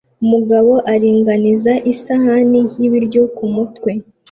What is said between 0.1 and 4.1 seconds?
Umugabo aringaniza isahani y'ibiryo kumutwe